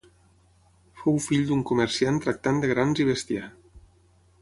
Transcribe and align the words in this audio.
Fou 1.01 1.19
fill 1.27 1.45
d'un 1.51 1.61
comerciant 1.73 2.19
tractant 2.27 2.65
de 2.65 2.73
grans 2.75 3.07
i 3.07 3.11
bestiar. 3.15 3.55